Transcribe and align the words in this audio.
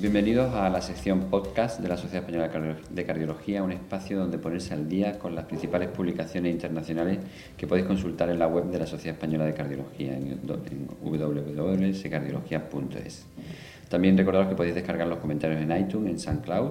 Bienvenidos 0.00 0.52
a 0.54 0.70
la 0.70 0.80
sección 0.80 1.28
podcast 1.28 1.78
de 1.78 1.86
la 1.86 1.98
Sociedad 1.98 2.26
Española 2.26 2.78
de 2.88 3.04
Cardiología, 3.04 3.62
un 3.62 3.72
espacio 3.72 4.18
donde 4.18 4.38
ponerse 4.38 4.72
al 4.72 4.88
día 4.88 5.18
con 5.18 5.34
las 5.34 5.44
principales 5.44 5.90
publicaciones 5.90 6.54
internacionales 6.54 7.18
que 7.58 7.66
podéis 7.66 7.86
consultar 7.86 8.30
en 8.30 8.38
la 8.38 8.46
web 8.46 8.70
de 8.70 8.78
la 8.78 8.86
Sociedad 8.86 9.16
Española 9.16 9.44
de 9.44 9.52
Cardiología 9.52 10.16
en, 10.16 10.40
www.secardiología.es. 11.02 13.26
También 13.90 14.16
recordaros 14.16 14.48
que 14.48 14.54
podéis 14.54 14.76
descargar 14.76 15.08
los 15.08 15.18
comentarios 15.18 15.60
en 15.60 15.76
iTunes, 15.76 16.12
en 16.12 16.18
SoundCloud. 16.20 16.70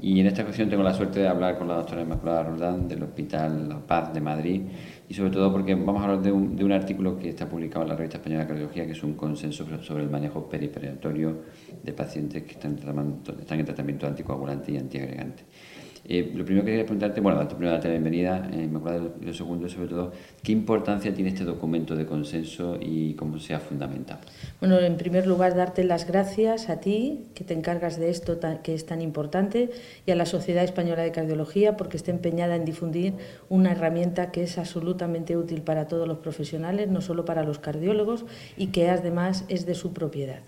Y 0.00 0.20
en 0.20 0.28
esta 0.28 0.42
ocasión 0.42 0.70
tengo 0.70 0.84
la 0.84 0.94
suerte 0.94 1.18
de 1.18 1.26
hablar 1.26 1.58
con 1.58 1.66
la 1.66 1.74
doctora 1.74 2.02
Inmaculada 2.02 2.44
Roldán 2.44 2.86
del 2.86 3.02
Hospital 3.02 3.68
La 3.68 3.84
Paz 3.84 4.14
de 4.14 4.20
Madrid 4.20 4.62
y 5.08 5.14
sobre 5.14 5.30
todo 5.30 5.50
porque 5.50 5.74
vamos 5.74 6.00
a 6.00 6.04
hablar 6.04 6.22
de 6.22 6.30
un, 6.30 6.72
artículo 6.72 7.18
que 7.18 7.30
está 7.30 7.48
publicado 7.48 7.82
en 7.82 7.88
la 7.88 7.96
revista 7.96 8.18
española 8.18 8.42
de 8.42 8.48
cardiología 8.48 8.86
que 8.86 8.92
es 8.92 9.02
un 9.02 9.14
consenso 9.14 9.66
sobre 9.82 10.04
el 10.04 10.10
manejo 10.10 10.48
periperitorio 10.48 11.42
de 11.82 11.92
pacientes 11.92 12.44
que 12.44 12.52
están, 12.52 12.78
están 13.40 13.58
en 13.58 13.66
tratamiento 13.66 14.06
anticoagulante 14.06 14.70
y 14.70 14.76
antiagregante. 14.76 15.42
Eh, 16.04 16.32
lo 16.34 16.44
primero 16.44 16.64
que 16.64 16.72
quería 16.72 16.84
preguntarte, 16.84 17.20
bueno, 17.20 17.38
darte 17.38 17.86
la 17.86 17.92
bienvenida, 17.92 18.48
eh, 18.52 18.66
me 18.66 18.78
acuerdo 18.78 19.14
lo 19.20 19.32
segundo, 19.32 19.68
sobre 19.68 19.86
todo, 19.86 20.12
¿qué 20.42 20.50
importancia 20.50 21.14
tiene 21.14 21.30
este 21.30 21.44
documento 21.44 21.94
de 21.94 22.06
consenso 22.06 22.76
y 22.80 23.14
cómo 23.14 23.38
se 23.38 23.54
ha 23.54 23.60
fundamentado? 23.60 24.20
Bueno, 24.58 24.80
en 24.80 24.96
primer 24.96 25.28
lugar, 25.28 25.54
darte 25.54 25.84
las 25.84 26.06
gracias 26.06 26.68
a 26.70 26.80
ti, 26.80 27.26
que 27.34 27.44
te 27.44 27.54
encargas 27.54 28.00
de 28.00 28.10
esto 28.10 28.40
que 28.64 28.74
es 28.74 28.84
tan 28.84 29.00
importante, 29.00 29.70
y 30.04 30.10
a 30.10 30.16
la 30.16 30.26
Sociedad 30.26 30.64
Española 30.64 31.02
de 31.02 31.12
Cardiología, 31.12 31.76
porque 31.76 31.96
está 31.96 32.10
empeñada 32.10 32.56
en 32.56 32.64
difundir 32.64 33.14
una 33.48 33.70
herramienta 33.70 34.32
que 34.32 34.42
es 34.42 34.58
absolutamente 34.58 35.36
útil 35.36 35.62
para 35.62 35.86
todos 35.86 36.08
los 36.08 36.18
profesionales, 36.18 36.88
no 36.88 37.00
solo 37.00 37.24
para 37.24 37.44
los 37.44 37.60
cardiólogos, 37.60 38.24
y 38.56 38.68
que 38.68 38.90
además 38.90 39.44
es 39.48 39.66
de 39.66 39.76
su 39.76 39.92
propiedad. 39.92 40.40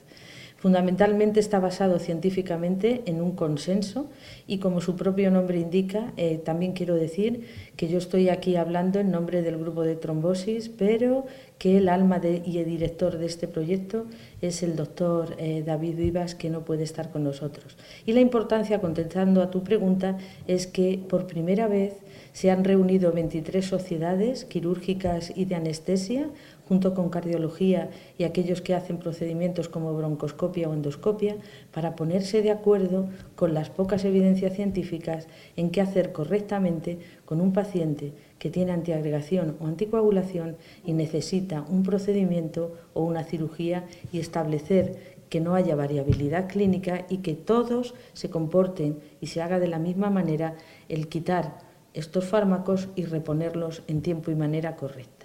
Fundamentalmente 0.64 1.40
está 1.40 1.60
basado 1.60 1.98
científicamente 1.98 3.02
en 3.04 3.20
un 3.20 3.32
consenso 3.32 4.06
y 4.46 4.60
como 4.60 4.80
su 4.80 4.96
propio 4.96 5.30
nombre 5.30 5.58
indica, 5.58 6.14
eh, 6.16 6.40
también 6.42 6.72
quiero 6.72 6.94
decir 6.94 7.46
que 7.76 7.86
yo 7.86 7.98
estoy 7.98 8.30
aquí 8.30 8.56
hablando 8.56 8.98
en 8.98 9.10
nombre 9.10 9.42
del 9.42 9.58
grupo 9.58 9.82
de 9.82 9.94
trombosis, 9.94 10.70
pero 10.70 11.26
que 11.58 11.76
el 11.76 11.90
alma 11.90 12.18
y 12.24 12.56
el 12.56 12.64
director 12.64 13.18
de 13.18 13.26
este 13.26 13.46
proyecto 13.46 14.06
es 14.40 14.62
el 14.62 14.74
doctor 14.74 15.36
eh, 15.36 15.62
David 15.66 15.96
Vivas, 15.96 16.34
que 16.34 16.48
no 16.48 16.64
puede 16.64 16.84
estar 16.84 17.10
con 17.10 17.24
nosotros. 17.24 17.76
Y 18.06 18.14
la 18.14 18.20
importancia, 18.20 18.80
contestando 18.80 19.42
a 19.42 19.50
tu 19.50 19.64
pregunta, 19.64 20.16
es 20.46 20.66
que 20.66 20.98
por 21.10 21.26
primera 21.26 21.68
vez 21.68 21.92
se 22.32 22.50
han 22.50 22.64
reunido 22.64 23.12
23 23.12 23.64
sociedades 23.64 24.46
quirúrgicas 24.46 25.30
y 25.36 25.44
de 25.44 25.56
anestesia 25.56 26.30
junto 26.68 26.94
con 26.94 27.10
cardiología 27.10 27.90
y 28.18 28.24
aquellos 28.24 28.60
que 28.60 28.74
hacen 28.74 28.98
procedimientos 28.98 29.68
como 29.68 29.94
broncoscopia 29.94 30.68
o 30.68 30.74
endoscopia, 30.74 31.36
para 31.72 31.96
ponerse 31.96 32.42
de 32.42 32.50
acuerdo 32.50 33.08
con 33.36 33.54
las 33.54 33.70
pocas 33.70 34.04
evidencias 34.04 34.54
científicas 34.54 35.28
en 35.56 35.70
qué 35.70 35.80
hacer 35.80 36.12
correctamente 36.12 36.98
con 37.24 37.40
un 37.40 37.52
paciente 37.52 38.12
que 38.38 38.50
tiene 38.50 38.72
antiagregación 38.72 39.56
o 39.60 39.66
anticoagulación 39.66 40.56
y 40.84 40.92
necesita 40.92 41.64
un 41.68 41.82
procedimiento 41.82 42.74
o 42.92 43.02
una 43.02 43.24
cirugía 43.24 43.86
y 44.12 44.18
establecer 44.18 45.14
que 45.28 45.40
no 45.40 45.54
haya 45.54 45.74
variabilidad 45.74 46.48
clínica 46.48 47.06
y 47.08 47.18
que 47.18 47.34
todos 47.34 47.94
se 48.12 48.30
comporten 48.30 49.00
y 49.20 49.28
se 49.28 49.42
haga 49.42 49.58
de 49.58 49.68
la 49.68 49.78
misma 49.78 50.10
manera 50.10 50.56
el 50.88 51.08
quitar 51.08 51.58
estos 51.92 52.24
fármacos 52.26 52.88
y 52.96 53.04
reponerlos 53.04 53.82
en 53.86 54.02
tiempo 54.02 54.30
y 54.30 54.34
manera 54.34 54.76
correcta. 54.76 55.23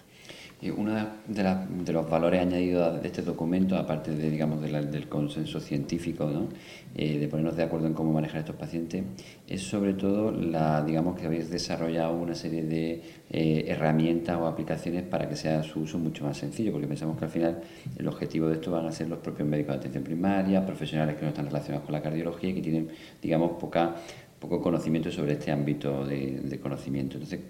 Uno 0.62 0.94
de, 0.94 1.06
de, 1.86 1.94
los 1.94 2.10
valores 2.10 2.42
añadidos 2.42 3.02
de 3.02 3.08
este 3.08 3.22
documento, 3.22 3.78
aparte 3.78 4.14
de, 4.14 4.30
digamos, 4.30 4.62
del 4.62 5.08
consenso 5.08 5.62
científico, 5.62 6.30
eh, 6.96 7.18
de 7.18 7.28
ponernos 7.30 7.56
de 7.56 7.64
acuerdo 7.64 7.88
en 7.88 7.94
cómo 7.94 8.12
manejar 8.12 8.40
estos 8.40 8.58
pacientes, 8.58 9.04
es 9.48 9.62
sobre 9.62 9.94
todo 9.94 10.32
la, 10.32 10.84
digamos, 10.84 11.18
que 11.18 11.28
habéis 11.28 11.50
desarrollado 11.50 12.14
una 12.18 12.36
serie 12.36 12.64
de 12.64 13.02
eh, 13.30 13.66
herramientas 13.70 14.38
o 14.38 14.48
aplicaciones 14.48 15.04
para 15.04 15.30
que 15.30 15.38
sea 15.38 15.64
su 15.64 15.80
uso 15.80 15.98
mucho 15.98 16.26
más 16.26 16.38
sencillo, 16.38 16.74
porque 16.74 16.88
pensamos 16.88 17.18
que 17.18 17.24
al 17.24 17.32
final 17.32 17.62
el 17.98 18.08
objetivo 18.10 18.48
de 18.48 18.56
esto 18.56 18.72
van 18.72 18.86
a 18.86 18.92
ser 18.92 19.08
los 19.08 19.20
propios 19.20 19.48
médicos 19.48 19.76
de 19.76 19.80
atención 19.80 20.04
primaria, 20.04 20.66
profesionales 20.66 21.16
que 21.16 21.22
no 21.22 21.30
están 21.30 21.46
relacionados 21.46 21.86
con 21.86 21.94
la 21.94 22.02
cardiología 22.02 22.50
y 22.50 22.54
que 22.56 22.62
tienen, 22.62 22.90
digamos, 23.22 23.52
poca 23.52 23.96
poco 24.40 24.62
conocimiento 24.62 25.12
sobre 25.12 25.34
este 25.34 25.52
ámbito 25.52 26.06
de, 26.06 26.60
conocimiento. 26.62 27.18
Entonces, 27.18 27.42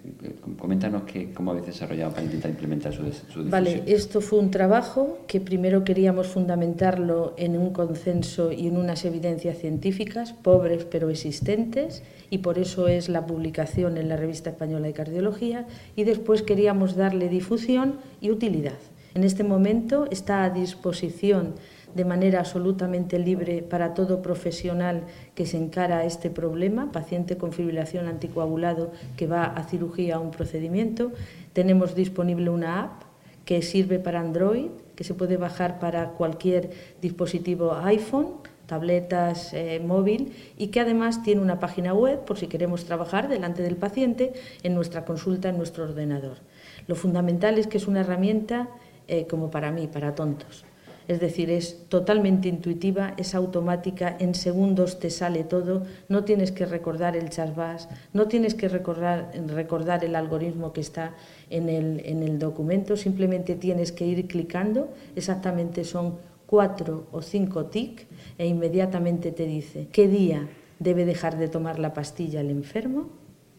coméntanos 0.58 1.04
que, 1.04 1.32
cómo 1.32 1.52
habéis 1.52 1.68
desarrollado 1.68 2.12
para 2.12 2.24
intentar 2.24 2.50
implementar 2.50 2.94
su, 2.94 3.04
su. 3.32 3.44
Vale, 3.46 3.84
esto 3.86 4.22
fue 4.22 4.40
un 4.40 4.50
trabajo 4.50 5.20
que 5.28 5.40
primero 5.40 5.84
queríamos 5.84 6.28
fundamentarlo 6.28 7.36
en 7.38 7.58
un 7.58 7.72
consenso 7.72 8.52
y 8.52 8.68
en 8.68 8.78
unas 8.78 9.06
evidencias 9.06 9.60
científicas, 9.60 10.34
pobres 10.34 10.86
pero 10.86 11.10
existentes, 11.10 12.04
y 12.32 12.40
por 12.40 12.58
eso 12.58 12.88
es 12.88 13.08
la 13.08 13.26
publicación 13.26 13.98
en 13.98 14.10
la 14.10 14.18
Revista 14.18 14.50
Española 14.50 14.88
de 14.88 14.94
Cardiología, 14.94 15.68
y 15.96 16.04
después 16.06 16.42
queríamos 16.42 16.96
darle 16.96 17.30
difusión 17.30 17.96
y 18.20 18.32
utilidad. 18.32 18.80
En 19.14 19.24
este 19.24 19.44
momento 19.44 20.08
está 20.12 20.44
a 20.44 20.50
disposición 20.50 21.56
de 21.96 22.06
manera 22.06 22.40
absolutamente 22.40 23.20
libre 23.20 23.62
para 23.62 23.94
todo 23.94 24.22
profesional 24.22 25.04
que 25.36 25.46
se 25.46 25.58
encara 25.58 26.00
a 26.00 26.06
este 26.06 26.30
problema, 26.30 26.92
paciente 26.92 27.38
con 27.38 27.54
fibrilación 27.54 28.08
anticoagulado 28.08 28.92
que 29.18 29.28
va 29.28 29.44
a 29.46 29.64
cirugía 29.64 30.16
a 30.16 30.20
un 30.20 30.32
procedimiento. 30.32 31.12
Tenemos 31.54 31.96
disponible 31.96 32.50
una 32.50 32.84
app 32.84 33.04
que 33.46 33.62
sirve 33.62 34.00
para 34.00 34.20
Android, 34.20 34.70
que 34.96 35.04
se 35.04 35.14
puede 35.14 35.38
bajar 35.38 35.80
para 35.80 36.10
cualquier 36.12 36.70
dispositivo 37.02 37.74
iPhone 37.84 38.36
tabletas, 38.70 39.52
eh, 39.54 39.82
móvil 39.84 40.32
y 40.56 40.68
que 40.68 40.80
además 40.80 41.24
tiene 41.24 41.42
una 41.42 41.60
página 41.60 41.94
web 41.96 42.24
por 42.24 42.38
si 42.38 42.46
queremos 42.46 42.86
trabajar 42.86 43.28
delante 43.28 43.64
del 43.64 43.76
paciente 43.76 44.32
en 44.62 44.76
nuestra 44.76 45.06
consulta 45.06 45.50
en 45.50 45.58
nuestro 45.58 45.86
ordenador. 45.86 46.38
Lo 46.86 46.96
fundamental 46.96 47.58
es 47.58 47.66
que 47.66 47.78
es 47.78 47.88
una 47.88 48.02
herramienta 48.02 48.70
eh, 49.08 49.26
como 49.28 49.50
para 49.50 49.72
mí, 49.72 49.88
para 49.88 50.14
tontos. 50.14 50.64
Es 51.10 51.20
decir, 51.20 51.50
es 51.50 51.90
totalmente 51.90 52.50
intuitiva, 52.50 53.16
es 53.18 53.34
automática, 53.34 54.16
en 54.20 54.36
segundos 54.36 55.00
te 55.00 55.10
sale 55.10 55.44
todo, 55.44 55.82
no 56.08 56.24
tienes 56.24 56.52
que 56.52 56.68
recordar 56.68 57.18
el 57.18 57.32
chasbás, 57.32 57.90
no 58.14 58.28
tienes 58.28 58.54
que 58.54 58.70
recordar, 58.70 59.32
recordar 59.48 60.06
el 60.06 60.16
algoritmo 60.16 60.72
que 60.72 60.82
está 60.82 61.16
en 61.50 61.68
el, 61.68 62.04
en 62.06 62.22
el 62.22 62.38
documento, 62.38 62.96
simplemente 62.96 63.56
tienes 63.56 63.92
que 63.92 64.06
ir 64.06 64.28
clicando, 64.28 64.90
exactamente 65.16 65.84
son 65.84 66.20
cuatro 66.46 67.08
o 67.12 67.24
cinco 67.24 67.66
tic 67.66 68.06
e 68.38 68.46
inmediatamente 68.46 69.32
te 69.32 69.48
dice 69.48 69.88
qué 69.92 70.08
día 70.08 70.48
debe 70.78 71.06
dejar 71.06 71.40
de 71.40 71.48
tomar 71.48 71.80
la 71.80 71.96
pastilla 71.96 72.42
el 72.42 72.52
enfermo, 72.52 73.10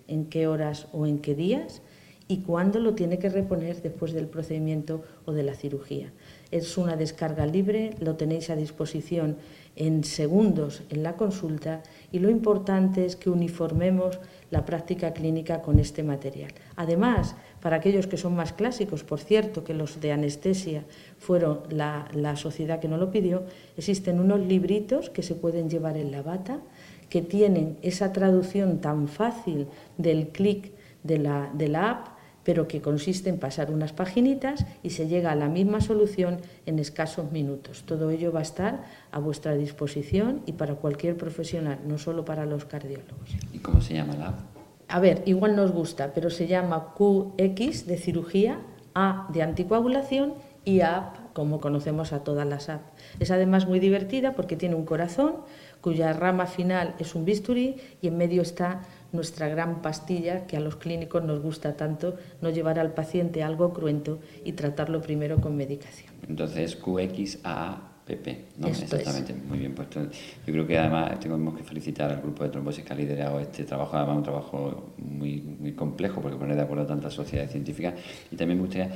en 0.07 0.27
qué 0.27 0.47
horas 0.47 0.87
o 0.93 1.05
en 1.05 1.19
qué 1.19 1.35
días 1.35 1.83
y 2.31 2.43
cuándo 2.43 2.79
lo 2.79 2.95
tiene 2.95 3.19
que 3.19 3.29
reponer 3.29 3.83
después 3.83 4.13
del 4.13 4.29
procedimiento 4.29 5.03
o 5.25 5.33
de 5.33 5.43
la 5.43 5.57
cirugía. 5.57 6.13
Es 6.53 6.79
una 6.79 6.95
descarga 6.95 7.45
libre, 7.45 7.97
lo 7.99 8.15
tenéis 8.15 8.51
a 8.51 8.57
disposición 8.57 9.37
en 9.75 10.05
segundos 10.05 10.85
en 10.91 11.03
la 11.03 11.17
consulta 11.17 11.83
y 12.13 12.21
lo 12.21 12.31
importante 12.31 13.05
es 13.05 13.17
que 13.17 13.31
uniformemos 13.31 14.21
la 14.53 14.65
práctica 14.65 15.13
clínica 15.13 15.61
con 15.61 15.81
este 15.81 16.05
material. 16.05 16.53
Además, 16.77 17.35
para 17.61 17.77
aquellos 17.77 18.07
que 18.07 18.17
son 18.17 18.37
más 18.37 18.53
clásicos, 18.53 19.03
por 19.03 19.19
cierto, 19.19 19.65
que 19.65 19.75
los 19.75 20.01
de 20.01 20.13
anestesia 20.13 20.85
fueron 21.19 21.63
la, 21.69 22.37
sociedad 22.37 22.79
que 22.79 22.87
no 22.87 22.97
lo 22.97 23.11
pidió, 23.11 23.43
existen 23.77 24.21
unos 24.21 24.39
libritos 24.39 25.11
que 25.11 25.25
se 25.25 25.35
pueden 25.35 25.69
llevar 25.69 25.97
en 25.97 26.13
la 26.13 26.23
bata, 26.23 26.61
que 27.09 27.23
tienen 27.23 27.77
esa 27.83 28.13
traducción 28.13 28.81
tan 28.81 29.09
fácil 29.09 29.67
del 29.99 30.29
clic 30.29 30.71
de 31.03 31.19
la, 31.19 31.51
de 31.53 31.67
la 31.67 31.91
app 31.91 32.20
pero 32.45 32.69
que 32.69 32.81
consiste 32.81 33.29
en 33.29 33.39
pasar 33.39 33.71
unas 33.71 33.93
paginitas 33.93 34.65
y 34.83 34.91
se 34.91 35.09
llega 35.09 35.33
a 35.33 35.35
la 35.35 35.49
misma 35.49 35.81
solución 35.81 36.39
en 36.67 36.79
escasos 36.79 37.31
minutos. 37.33 37.85
Todo 37.87 38.11
ello 38.11 38.33
va 38.33 38.41
a 38.41 38.43
estar 38.43 38.85
a 39.13 39.19
vuestra 39.19 39.55
disposición 39.55 40.43
y 40.47 40.53
para 40.53 40.75
cualquier 40.75 41.17
profesional, 41.17 41.79
no 41.87 41.99
solo 41.99 42.25
para 42.25 42.47
los 42.47 42.65
cardiólogos. 42.65 43.31
¿Y 43.53 43.59
cómo 43.59 43.81
se 43.81 43.95
llama 43.95 44.15
la 44.15 44.29
app? 44.29 44.41
A 44.89 44.99
ver, 44.99 45.23
igual 45.27 45.55
nos 45.55 45.71
gusta, 45.71 46.13
pero 46.15 46.31
se 46.31 46.47
llama 46.49 46.95
QX 46.97 47.87
de 47.87 47.97
cirugía, 47.97 48.61
A 48.93 49.29
de 49.33 49.43
anticoagulación 49.43 50.35
y 50.65 50.81
app 50.81 51.33
como 51.33 51.61
conocemos 51.61 52.13
a 52.13 52.25
todas 52.25 52.47
las 52.47 52.69
apps. 52.69 52.91
Es 53.21 53.31
además 53.31 53.69
muy 53.69 53.79
divertida 53.79 54.35
porque 54.35 54.57
tiene 54.57 54.75
un 54.75 54.85
corazón 54.85 55.37
cuya 55.81 56.13
rama 56.13 56.47
final 56.47 56.95
es 56.99 57.15
un 57.15 57.25
bisturí 57.25 57.77
y 58.03 58.09
en 58.09 58.19
medio 58.19 58.43
está 58.43 58.83
nuestra 59.13 59.49
gran 59.49 59.83
pastilla 59.83 60.47
que 60.47 60.57
a 60.57 60.61
los 60.61 60.77
clínicos 60.77 61.23
nos 61.23 61.43
gusta 61.43 61.77
tanto, 61.77 62.17
no 62.41 62.51
llevar 62.51 62.79
al 62.79 62.93
paciente 62.93 63.43
algo 63.43 63.73
cruento 63.73 64.21
y 64.45 64.53
tratarlo 64.53 65.01
primero 65.01 65.41
con 65.41 65.57
medicación. 65.57 66.13
Entonces, 66.29 66.77
QXAAPP, 66.77 68.29
¿no? 68.59 68.69
Exactamente, 68.69 69.35
muy 69.35 69.59
bien 69.59 69.75
puesto. 69.75 70.03
Yo 70.03 70.53
creo 70.53 70.67
que 70.67 70.79
además 70.79 71.19
tenemos 71.21 71.57
que 71.57 71.65
felicitar 71.65 72.11
al 72.11 72.21
grupo 72.21 72.45
de 72.45 72.51
trombosis 72.51 72.85
que 72.85 72.93
ha 72.93 72.97
liderado 72.97 73.41
este 73.41 73.65
trabajo, 73.65 73.97
además 73.97 74.17
un 74.19 74.23
trabajo 74.23 74.93
muy, 74.99 75.41
muy 75.41 75.73
complejo 75.73 76.21
porque 76.21 76.37
pone 76.37 76.55
de 76.55 76.63
acuerdo 76.63 76.87
tantas 76.87 77.15
sociedades 77.15 77.51
científicas 77.51 77.95
y 78.31 78.37
también 78.37 78.59
me 78.59 78.67
gustaría 78.67 78.91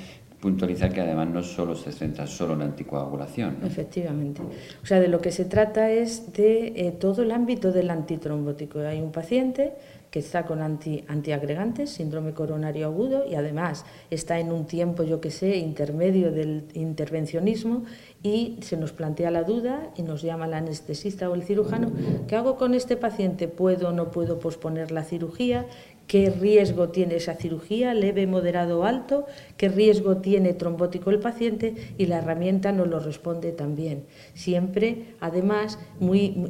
puntualizar 0.45 0.93
que 0.93 1.01
además 1.01 1.29
no 1.29 1.43
solo 1.43 1.75
se 1.75 1.91
centra 1.91 2.27
solo 2.27 2.53
en 2.53 2.59
la 2.59 2.65
anticoagulación. 2.67 3.61
Efectivamente. 3.65 4.43
O 4.83 4.85
sea, 4.85 5.01
de 5.01 5.09
lo 5.09 5.19
que 5.19 5.33
se 5.33 5.47
trata 5.47 5.91
es 5.91 6.35
de 6.35 6.67
eh, 6.77 6.93
todo 6.93 7.23
el 7.23 7.31
ámbito 7.31 7.73
del 7.73 7.89
antitrombótico. 7.89 8.81
Hay 8.81 9.01
un 9.01 9.11
paciente 9.11 9.73
que 10.11 10.19
está 10.19 10.45
con 10.45 10.61
anti, 10.61 11.03
antiagregantes, 11.09 11.91
síndrome 11.91 12.35
coronario 12.35 12.87
agudo, 12.87 13.25
y 13.29 13.35
además 13.35 13.85
está 14.11 14.39
en 14.39 14.53
un 14.53 14.67
tiempo, 14.67 15.03
yo 15.03 15.21
que 15.21 15.31
sé, 15.33 15.57
intermedio 15.57 16.31
del 16.31 16.67
intervencionismo, 16.75 17.83
y 18.23 18.59
se 18.61 18.77
nos 18.77 18.93
plantea 18.93 19.33
la 19.33 19.43
duda 19.43 19.91
y 19.97 20.03
nos 20.03 20.23
llama 20.23 20.47
el 20.47 20.55
anestesista 20.55 21.29
o 21.29 21.35
el 21.35 21.43
cirujano, 21.43 21.91
¿qué 22.29 22.37
hago 22.37 22.57
con 22.57 22.75
este 22.75 22.97
paciente? 22.97 23.49
¿Puedo 23.49 23.89
o 23.89 23.93
no 23.93 24.13
puedo 24.13 24.39
posponer 24.39 24.93
la 24.93 25.03
cirugía? 25.03 25.67
Qué 26.07 26.31
riesgo 26.31 26.91
tiene 26.91 27.17
esa 27.17 27.35
cirugía, 27.35 27.95
leve, 27.95 28.27
moderado 28.27 28.81
o 28.81 28.85
alto, 28.85 29.27
qué 29.57 29.69
riesgo 29.69 30.19
tiene 30.19 30.53
trombótico 30.53 31.11
el 31.11 31.21
paciente 31.21 31.75
y 31.99 32.07
la 32.07 32.19
herramienta 32.19 32.73
nos 32.73 32.89
lo 32.89 33.01
responde 33.01 33.53
también. 33.53 34.05
Siempre, 34.35 35.15
además, 35.21 35.79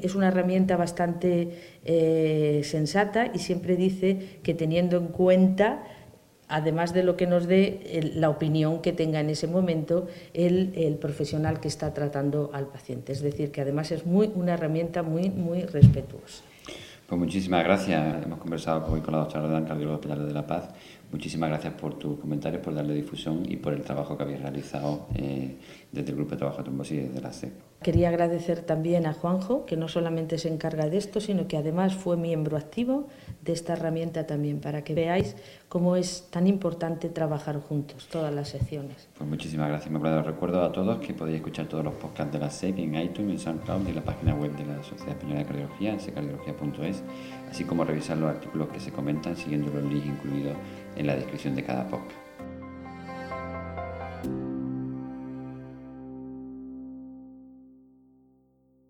es 0.03 0.15
una 0.15 0.29
herramienta 0.29 0.77
bastante 0.77 1.77
eh, 1.85 2.63
sensata 2.65 3.31
y 3.33 3.39
siempre 3.39 3.77
dice 3.77 4.39
que 4.43 4.55
teniendo 4.55 4.97
en 4.97 5.09
cuenta 5.09 5.85
además 6.47 6.93
de 6.93 7.03
lo 7.03 7.17
que 7.17 7.27
nos 7.27 7.47
dé 7.47 8.13
la 8.15 8.29
opinión 8.29 8.83
que 8.83 8.93
tenga 8.93 9.19
en 9.19 9.31
ese 9.31 9.47
momento 9.47 10.09
el, 10.35 10.73
el, 10.77 10.97
profesional 10.97 11.59
que 11.59 11.69
está 11.69 11.95
tratando 11.95 12.51
al 12.53 12.67
paciente. 12.67 13.13
Es 13.13 13.23
decir, 13.23 13.51
que 13.51 13.63
además 13.63 13.91
es 13.91 14.05
muy, 14.05 14.31
una 14.35 14.53
herramienta 14.55 15.03
muy, 15.03 15.31
muy 15.31 15.63
respetuosa. 15.63 16.45
Pues 17.07 17.19
muchísimas 17.19 17.63
gracias. 17.65 18.25
Hemos 18.25 18.39
conversado 18.39 18.87
hoy 18.91 19.01
con 19.01 19.13
la 19.13 19.21
doctora 19.21 19.43
Rodán, 19.43 19.67
cardióloga 19.67 19.97
Hospital 19.97 20.27
de 20.27 20.33
la 20.33 20.47
Paz. 20.47 20.71
Muchísimas 21.15 21.49
gracias 21.49 21.75
por 21.75 21.97
tus 21.97 22.19
comentarios, 22.19 22.61
por 22.61 22.75
darle 22.75 22.93
difusión 22.93 23.45
y 23.49 23.55
por 23.55 23.73
el 23.73 23.83
trabajo 23.83 24.17
que 24.17 24.25
habéis 24.25 24.43
realizado 24.43 25.07
eh, 25.15 25.59
desde 25.93 26.11
el 26.11 26.17
Grupo 26.17 26.33
de 26.33 26.39
Trabajo 26.39 26.59
de 26.59 26.65
Trombosis 26.65 26.93
y 26.93 27.01
desde 27.03 27.21
la 27.21 27.33
SEP. 27.33 27.53
Quería 27.85 28.09
agradecer 28.09 28.63
también 28.63 29.07
a 29.07 29.13
Juanjo, 29.13 29.67
que 29.67 29.77
no 29.77 29.89
solamente 29.89 30.39
se 30.39 30.49
encarga 30.49 30.89
de 30.89 30.97
esto, 30.97 31.21
sino 31.21 31.47
que 31.47 31.59
además 31.59 31.95
fue 31.95 32.17
miembro 32.17 32.57
activo 32.57 33.09
de 33.43 33.53
esta 33.53 33.75
herramienta 33.75 34.27
también, 34.27 34.59
para 34.59 34.83
que 34.83 34.95
veáis 34.95 35.37
cómo 35.69 35.95
es 35.95 36.29
tan 36.31 36.47
importante 36.47 37.11
trabajar 37.11 37.61
juntos, 37.61 38.09
todas 38.11 38.35
las 38.35 38.49
secciones. 38.49 39.09
Pues 39.19 39.29
muchísimas 39.29 39.69
gracias. 39.69 39.91
Me 39.91 39.99
acuerdo, 39.99 40.23
recuerdo 40.23 40.63
a 40.65 40.73
todos 40.73 40.99
que 40.99 41.13
podéis 41.13 41.37
escuchar 41.37 41.67
todos 41.67 41.85
los 41.85 41.95
podcasts 41.95 42.33
de 42.33 42.39
la 42.39 42.51
SEC 42.51 42.79
en 42.79 42.95
iTunes, 42.95 43.33
en 43.33 43.39
SoundCloud 43.39 43.87
y 43.87 43.91
en 43.91 43.97
la 43.97 44.05
página 44.05 44.35
web 44.35 44.57
de 44.57 44.65
la 44.65 44.83
Sociedad 44.83 45.11
Española 45.11 45.41
de 45.41 45.47
Cardiología, 45.47 45.93
en 45.93 46.01
secardiología.es, 46.01 47.03
así 47.51 47.65
como 47.65 47.85
revisar 47.85 48.17
los 48.17 48.31
artículos 48.31 48.69
que 48.69 48.81
se 48.81 48.93
comentan 48.93 49.37
siguiendo 49.37 49.71
los 49.71 49.85
links 49.85 50.07
incluidos 50.07 50.57
en 50.97 51.04
la 51.05 51.17
descripción 51.17 51.55
de 51.55 51.63
cada 51.63 51.89
podcast. 51.89 52.24